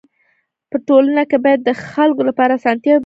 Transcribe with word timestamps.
په 0.69 0.77
ټولنه 0.87 1.23
کي 1.29 1.37
باید 1.45 1.59
د 1.63 1.69
خلکو 1.89 2.21
لپاره 2.29 2.51
اسانتياوي 2.53 2.89
برابري 2.91 2.97
سي. 2.97 2.99